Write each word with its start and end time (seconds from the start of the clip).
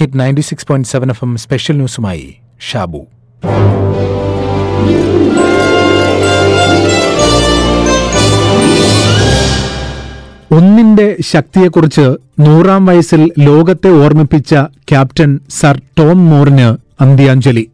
Hit 0.00 0.18
ninety 0.18 0.40
six 0.40 0.66
point 0.66 0.88
seven 0.88 1.10
F 1.10 1.24
M 1.24 1.36
special 1.36 1.76
ന്യൂസുമായി 1.76 2.26
Shabu 2.60 3.00
ഒന്നിന്റെ 10.50 11.16
ശക്തിയെക്കുറിച്ച് 11.20 12.04
നൂറാം 12.40 12.86
വയസ്സിൽ 12.86 13.30
ലോകത്തെ 13.38 13.88
ഓർമ്മിപ്പിച്ച 13.88 14.54
ക്യാപ്റ്റൻ 14.88 15.40
സർ 15.50 15.80
ടോം 15.98 16.30
മോറിന് 16.30 16.68
അന്ത്യാഞ്ജലി. 17.00 17.64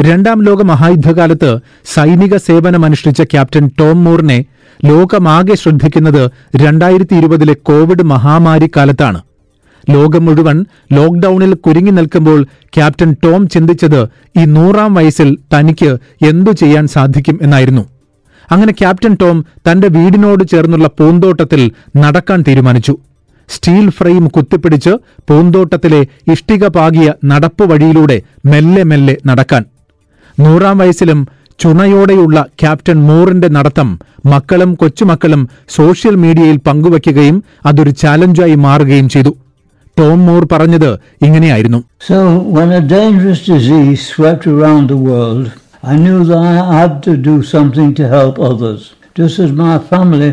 രണ്ടാം 0.00 0.42
ലോക 0.42 0.62
മഹായുദ്ധകാലത്ത് 0.62 1.50
സൈനിക 1.94 2.36
സേവനമനുഷ്ഠിച്ച 2.36 3.22
ക്യാപ്റ്റൻ 3.22 3.70
ടോം 3.78 4.04
മോറിനെ 4.04 4.38
ലോകമാകെ 4.84 5.54
ശ്രദ്ധിക്കുന്നത് 5.54 6.22
രണ്ടായിരത്തി 6.56 7.14
ഇരുപതിലെ 7.16 7.54
കോവിഡ് 7.62 8.02
മഹാമാരി 8.02 8.70
കാലത്താണ് 8.76 9.20
ലോകം 9.90 10.24
മുഴുവൻ 10.24 10.64
ലോക്ഡൌണിൽ 10.92 11.54
കുരുങ്ങി 11.54 11.90
നിൽക്കുമ്പോൾ 11.90 12.40
ക്യാപ്റ്റൻ 12.74 13.16
ടോം 13.24 13.48
ചിന്തിച്ചത് 13.48 14.00
ഈ 14.40 14.44
നൂറാം 14.44 14.94
വയസ്സിൽ 14.94 15.38
തനിക്ക് 15.54 15.98
എന്തു 16.26 16.50
ചെയ്യാൻ 16.50 16.86
സാധിക്കും 16.86 17.38
എന്നായിരുന്നു. 17.42 17.84
അങ്ങനെ 18.52 18.72
ക്യാപ്റ്റൻ 18.72 19.16
ടോം 19.22 19.44
തന്റെ 19.70 19.88
വീടിനോട് 19.88 20.44
ചേർന്നുള്ള 20.48 20.88
പൂന്തോട്ടത്തിൽ 20.98 21.70
നടക്കാൻ 21.96 22.44
തീരുമാനിച്ചു. 22.48 22.98
സ്റ്റീൽ 23.48 23.90
ഫ്രെയിം 23.90 24.28
കുത്തിപ്പിടിച്ച് 24.28 24.90
പൂന്തോട്ടത്തിലെ 25.30 26.06
ഇഷ്ടിക 26.32 26.66
പാകിയ 26.66 27.12
നടപ്പ് 27.24 27.64
വഴിയിലൂടെ 27.70 28.22
മെല്ലെ 28.46 28.82
മെല്ലെ 28.82 29.16
നടക്കാൻ. 29.26 29.64
നൂറാം 30.40 30.78
വയസ്സിലും 30.78 31.28
ചുണയോടെയുള്ള 31.60 32.46
ക്യാപ്റ്റൻ 32.60 32.98
മൂറിന്റെ 33.06 33.48
നടത്തം 33.48 33.88
മക്കളും 34.26 34.74
കൊച്ചുമക്കളും 34.74 35.48
സോഷ്യൽ 35.68 36.14
മീഡിയയിൽ 36.14 36.56
പങ്കുവയ്ക്കുകയും 36.56 37.44
അതൊരു 37.66 37.90
ചാലഞ്ചായി 37.90 38.54
മാറുകയും 38.54 39.08
ചെയ്തു. 39.08 39.32
ടോം 39.99 40.19
മൂർ 40.27 40.43
പറഞ്ഞത് 40.53 40.91
ഇങ്ങനെയായിരുന്നു 41.25 41.79
So, 42.09 42.19
when 42.55 42.69
a 42.79 42.83
dangerous 42.97 43.41
disease 43.53 43.99
swept 44.13 44.45
around 44.53 44.85
the 44.93 45.01
world, 45.11 45.45
I 45.91 45.95
knew 46.03 46.19
that 46.29 46.43
I 46.53 46.57
had 46.77 46.93
to 47.07 47.13
do 47.29 47.35
something 47.53 47.89
to 47.99 48.07
help 48.17 48.35
others, 48.49 48.81
just 49.19 49.37
as 49.45 49.51
my 49.65 49.75
family 49.91 50.31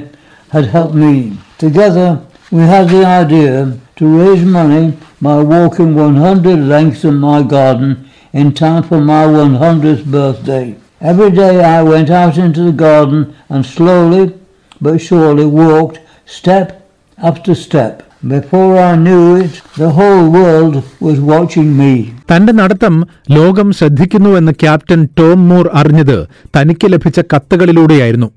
had 0.54 0.66
helped 0.76 0.96
me. 1.06 1.14
Together, 1.58 2.08
we 2.50 2.62
had 2.74 2.88
the 2.88 3.04
idea 3.04 3.52
to 3.96 4.04
raise 4.20 4.44
money 4.44 4.84
by 5.20 5.36
walking 5.42 5.94
100 5.94 6.58
lengths 6.74 7.04
of 7.04 7.14
my 7.14 7.42
garden 7.42 8.08
in 8.32 8.52
time 8.52 8.82
for 8.82 9.00
my 9.00 9.24
100th 9.24 10.04
birthday. 10.04 10.76
Every 11.00 11.30
day 11.30 11.62
I 11.62 11.82
went 11.82 12.10
out 12.10 12.36
into 12.36 12.62
the 12.62 12.72
garden 12.72 13.34
and 13.48 13.64
slowly 13.64 14.34
but 14.80 14.98
surely 14.98 15.46
walked 15.46 16.00
step 16.26 16.88
after 17.18 17.54
step. 17.54 18.03
Before 18.33 18.75
I 18.79 18.93
knew 19.05 19.43
the 19.79 19.89
whole 19.97 20.23
world 20.35 20.75
was 20.77 21.17
watching 21.31 21.67
me. 21.79 22.03
തന്റെ 22.31 22.53
നടത്തം 22.53 23.07
ലോകം 23.31 23.71
ശ്രദ്ധിക്കുന്നുവെന്ന് 23.71 24.51
captain 24.51 25.09
Tom 25.19 25.49
Moore 25.49 25.69
അറിഞ്ഞത് 25.73 26.27
തനിക്ക് 26.57 26.93
ലഭിച്ച 26.93 27.19
കത്തുകളിലൂടെയായിരുന്നു. 27.19 28.31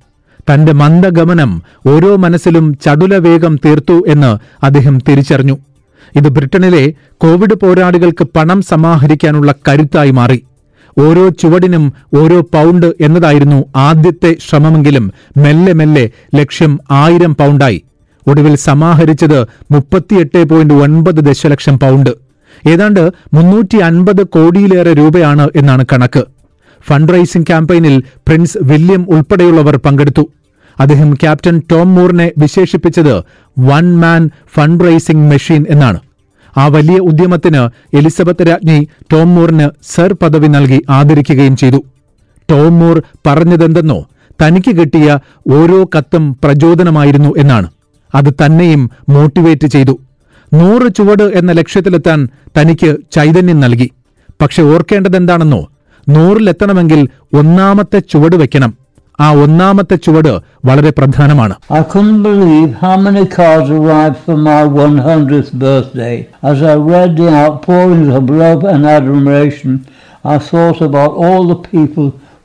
തന്റെ 0.51 0.73
മന്ദഗമനം 0.73 1.63
ഓരോ 1.87 2.17
മനസ്സിലും 2.17 2.79
ചടുലവേഗം 2.85 3.57
തീർത്തു 3.65 4.03
എന്ന് 4.07 4.39
അദ്ദേഹം 4.65 4.99
തിരിച്ചറിഞ്ഞു. 5.09 5.59
ഇത് 6.17 6.29
ബ്രിട്ടനിലെ 6.29 6.93
കോവിഡ് 7.19 7.55
പോരാളികൾക്ക് 7.55 8.27
പണം 8.37 8.63
സമാഹരിക്കാനുള്ള 8.63 9.55
കരുത്തായി 9.69 10.11
മാറി. 10.11 10.45
ഓരോ 10.99 11.29
ചുവടിനും 11.29 11.93
ഓരോ 12.17 12.41
പൗണ്ട് 12.41 12.93
എന്നതായിരുന്നു 13.01 13.65
ആദ്യത്തെ 13.77 14.37
ശ്രമമെങ്കിലും 14.49 15.13
മെല്ലെ 15.37 15.73
മെല്ലെ 15.73 16.11
ലക്ഷ്യം 16.35 16.79
ആയിരം 16.91 17.37
പൗണ്ടായി. 17.37 17.83
ഒടുവിൽ 18.29 18.55
സമാഹരിച്ചത് 18.57 19.39
മുപ്പത്തിയെട്ട് 19.71 20.45
പോയിന്റ് 20.45 20.75
ഒൻപത് 20.75 21.21
ദശലക്ഷം 21.29 21.79
പൗണ്ട്. 21.79 22.11
ഏതാണ്ട് 22.69 23.11
മുന്നൂറ്റി 23.35 23.77
അൻപത് 23.77 24.23
കോടിയിലേറെ 24.23 24.93
രൂപയാണ് 24.93 25.49
എന്നാണ് 25.57 25.85
കണക്ക്. 25.93 26.25
ഫണ്ട് 26.89 27.13
റൈസിംഗ് 27.13 27.47
ക്യാമ്പയിനിൽ 27.47 28.03
പ്രിൻസ് 28.29 28.59
വില്യം 28.63 29.07
ഉൾപ്പെടെയുള്ളവർ 29.09 29.77
പങ്കെടുത്തു. 29.77 30.25
അദ്ദേഹം 30.81 31.15
ക്യാപ്റ്റൻ 31.15 31.63
ടോം 31.71 31.95
മൂറിനെ 31.95 32.33
വിശേഷിപ്പിച്ചത് 32.39 33.15
one 33.59 33.87
man 34.01 34.31
fund 34.55 34.85
raising 34.85 35.31
machine 35.31 35.67
എന്നാണ്. 35.71 36.01
ആ 36.57 36.67
വലിയ 36.67 36.99
ഉദ്യമത്തിന് 36.99 37.63
എലിസബത്ത് 37.97 38.47
രാജ്ഞി 38.49 38.89
ടോം 39.13 39.35
മൂറിന് 39.35 39.69
സർ 39.83 40.13
പദവി 40.13 40.49
നൽകി 40.49 40.79
ആദരിക്കുകയും 40.91 41.57
ചെയ്തു. 41.57 41.81
ടോം 42.51 42.79
മൂർ 42.79 43.03
പറഞ്ഞതെന്തെന്നോ 43.27 43.99
തനിക്ക് 44.43 44.77
കിട്ടിയ 44.77 45.19
ഓരോ 45.51 45.79
കത്തും 45.85 46.37
പ്രചോദനമായിരുന്നു 46.45 47.35
എന്നാണ്. 47.39 47.69
അത് 48.15 48.35
തന്നെയും 48.45 48.91
മോട്ടിവേറ്റ് 49.09 49.67
ചെയ്തു. 49.67 49.99
നൂറ് 50.55 50.95
ചുവട് 50.95 51.23
എന്ന 51.23 51.53
ലക്ഷ്യത്തിലെത്താൻ 51.53 52.29
തനിക്ക് 52.61 52.97
ചൈതന്യം 53.13 53.61
നൽകി. 53.61 53.91
പക്ഷെ 54.43 54.63
ഓർക്കേണ്ടതെന്താണെന്നോ? 54.63 55.69
നൂറിലെത്തണമെങ്കിൽ 56.09 57.09
ഒന്നാമത്തെ 57.35 57.99
ചുവട് 57.99 58.37
വെക്കണം. 58.37 58.75
ആ 59.21 59.33
ഒന്നാമത്തെ 59.33 59.97
ചുവട് 59.97 60.41
വളരെ 60.65 60.91
പ്രധാനമാണ്. 60.91 61.55
I 61.75 61.83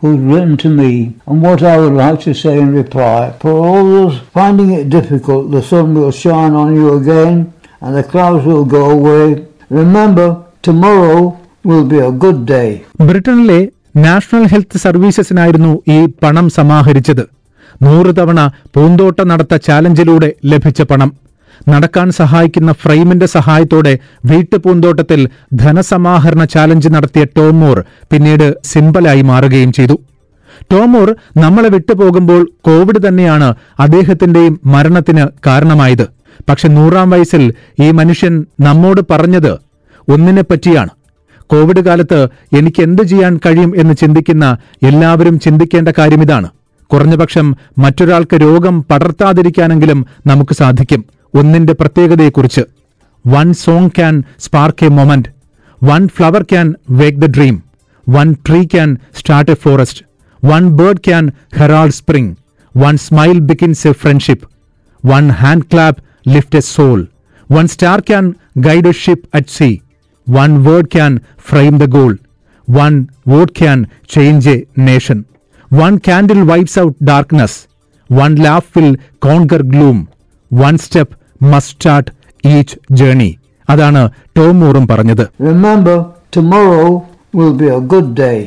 who'd 0.04 0.22
written 0.24 0.56
to 0.58 0.70
me 0.72 0.92
and 1.26 1.42
what 1.42 1.62
I 1.64 1.78
would 1.78 1.94
like 1.96 2.20
to 2.22 2.34
say 2.36 2.60
in 2.60 2.74
reply. 2.76 3.12
For 3.42 3.54
all 3.62 3.84
those 3.92 4.16
finding 4.34 4.72
it 4.72 4.90
difficult, 4.90 5.52
the 5.52 5.62
sun 5.64 5.94
will 5.94 6.12
shine 6.14 6.56
on 6.56 6.76
you 6.76 6.88
again 6.94 7.36
and 7.82 7.96
the 7.96 8.04
clouds 8.04 8.44
will 8.46 8.66
go 8.70 8.84
away. 8.92 9.26
Remember, 9.72 10.28
tomorrow 10.62 11.20
will 11.66 11.86
be 11.86 12.00
a 12.02 12.14
good 12.18 12.40
day. 12.48 12.70
ബ്രിട്ടനിലെ 13.02 13.60
national 13.98 14.44
health 14.46 14.78
സർവീസസിനായിരുന്നു 14.78 15.72
ഈ 15.90 16.00
പണം 16.24 16.46
സമാഹരിച്ചത് 16.50 17.24
നൂറ് 17.82 18.12
തവണ 18.20 18.40
പൂന്തോട്ടം 18.76 19.28
നടത്ത 19.28 19.56
ചാലഞ്ചിലൂടെ 19.68 20.30
ലഭിച്ച 20.52 20.82
പണം 20.82 21.10
നടക്കാൻ 21.70 22.12
സഹായിക്കുന്ന 22.12 22.72
ഫ്രെയിമിന്റെ 22.72 23.26
സഹായത്തോടെ 23.26 24.00
വീട്ടുപൂന്തോട്ടത്തിൽ 24.26 25.30
ധനസമാഹരണ 25.54 26.44
ചാലഞ്ച് 26.44 26.90
നടത്തിയ 26.90 27.24
ടോമോർ 27.38 27.84
പിന്നീട് 28.12 28.56
സിമ്പലായി 28.66 29.22
മാറുകയും 29.22 29.72
ചെയ്തു. 29.72 30.00
ടോമോർ 30.72 31.16
നമ്മളെ 31.38 31.70
വിട്ടുപോകുമ്പോൾ 31.70 32.52
കോവിഡ് 32.66 33.08
തന്നെയാണ് 33.08 33.56
അദ്ദേഹത്തിന്റെയും 33.80 34.60
മരണത്തിന് 34.66 35.28
കാരണമായത്. 35.48 36.06
പക്ഷെ 36.50 36.68
നൂറാം 36.68 37.10
വയസ്സിൽ 37.10 37.54
ഈ 37.84 37.92
മനുഷ്യൻ 37.92 38.46
നമ്മോട് 38.62 39.02
പറഞ്ഞത് 39.12 39.54
ഒന്നിനെ 40.10 40.42
പറ്റിയാണ് 40.42 40.90
കോവിഡ് 41.50 41.80
കാലത്ത് 41.80 42.28
എനിക്ക് 42.58 42.82
എന്ത് 42.84 43.02
ചെയ്യാൻ 43.02 43.40
കഴിയും 43.46 43.74
എന്ന് 43.78 43.94
ചിന്തിക്കുന്ന 43.94 44.58
എല്ലാവരും 44.84 45.40
ചിന്തിക്കേണ്ട 45.40 45.90
കാര്യമിതാണ് 45.98 46.50
കുറഞ്ഞപക്ഷം 46.92 47.56
മറ്റൊരാൾക്ക് 47.78 48.36
രോഗം 48.42 48.86
പടർത്താതിരിക്കാനെങ്കിലും 48.92 50.06
നമുക്ക് 50.28 50.54
സാധിക്കും. 50.54 51.06
ഒന്നിന്റെ 51.34 51.74
പ്രത്യേകതയെക്കുറിച്ച്. 51.74 52.64
One 53.26 53.48
song 53.56 53.92
can 53.98 54.16
spark 54.40 54.86
a 54.86 54.90
moment 54.90 55.30
one 55.82 56.02
flower 56.16 56.44
can 56.44 56.68
wake 57.00 57.20
the 57.20 57.28
dream 57.36 57.56
one 58.08 58.28
tree 58.48 58.60
can 58.66 58.90
start 59.20 59.52
a 59.52 59.58
forest 59.64 60.02
one 60.44 60.64
bird 60.80 61.04
can 61.08 61.26
herald 61.60 61.96
spring 62.00 62.34
one 62.76 62.98
smile 62.98 63.38
begins 63.50 63.88
a 63.88 63.94
friendship 64.02 64.48
one 65.04 65.26
hand 65.42 65.68
clap 65.72 66.02
lift 66.28 66.58
a 66.58 66.66
soul 66.70 67.00
one 67.50 67.68
star 67.68 68.00
can 68.02 68.26
guide 68.68 68.88
a 68.88 68.96
ship 69.04 69.28
at 69.36 69.54
sea 69.58 69.70
one 70.28 70.52
word 70.68 70.92
can 70.96 71.14
frame 71.50 71.74
the 71.78 71.88
goal 71.98 72.14
one 72.68 72.94
vote 73.28 73.56
can 73.62 73.80
change 74.10 74.50
a 74.50 74.58
nation 74.82 75.20
one 75.72 75.94
candle 76.08 76.42
wipes 76.52 76.80
out 76.80 76.98
darkness 77.04 77.60
one 78.10 78.32
laugh 78.46 78.72
will 78.78 78.94
conquer 79.20 79.62
gloom 79.74 80.00
one 80.52 80.76
step 80.78 81.16
must 81.52 81.76
start 81.76 82.12
each 82.44 82.78
journey 82.92 83.30
അതാണ് 83.70 84.02
Tom 84.38 84.60
മൂറും 84.60 84.88
പറഞ്ഞത് 84.88 85.26
Remember, 85.44 85.96
tomorrow 86.32 86.86
will 87.34 87.54
be 87.54 87.68
a 87.70 87.82
good 87.86 88.10
day. 88.16 88.38